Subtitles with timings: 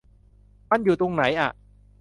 [0.69, 1.49] มันอยู่ตรงไหนอ่ะ